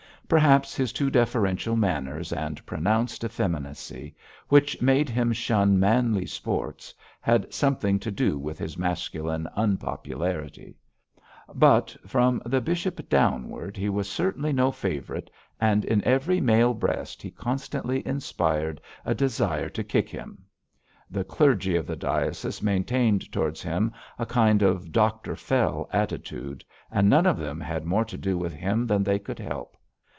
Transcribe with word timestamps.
Perhaps 0.31 0.77
his 0.77 0.93
too 0.93 1.09
deferential 1.09 1.75
manners 1.75 2.31
and 2.31 2.65
pronounced 2.65 3.25
effeminacy, 3.25 4.15
which 4.47 4.81
made 4.81 5.09
him 5.09 5.33
shun 5.33 5.77
manly 5.77 6.25
sports, 6.25 6.93
had 7.19 7.53
something 7.53 7.99
to 7.99 8.09
do 8.09 8.39
with 8.39 8.57
his 8.57 8.77
masculine 8.77 9.45
unpopularity; 9.57 10.73
but, 11.53 11.93
from 12.07 12.41
the 12.45 12.61
bishop 12.61 13.09
downward, 13.09 13.75
he 13.75 13.89
was 13.89 14.09
certainly 14.09 14.53
no 14.53 14.71
favourite, 14.71 15.29
and 15.59 15.83
in 15.83 16.01
every 16.05 16.39
male 16.39 16.73
breast 16.73 17.21
he 17.21 17.29
constantly 17.29 18.01
inspired 18.07 18.79
a 19.03 19.13
desire 19.13 19.67
to 19.67 19.83
kick 19.83 20.07
him. 20.07 20.45
The 21.09 21.25
clergy 21.25 21.75
of 21.75 21.85
the 21.85 21.97
diocese 21.97 22.61
maintained 22.61 23.29
towards 23.33 23.61
him 23.61 23.91
a 24.17 24.25
kind 24.25 24.61
of 24.61 24.93
'Dr 24.93 25.35
Fell' 25.35 25.89
attitude, 25.91 26.63
and 26.89 27.09
none 27.09 27.25
of 27.25 27.37
them 27.37 27.59
had 27.59 27.83
more 27.83 28.05
to 28.05 28.17
do 28.17 28.37
with 28.37 28.53
him 28.53 28.87
than 28.87 29.03
they 29.03 29.19
could 29.19 29.37
help. 29.39 29.75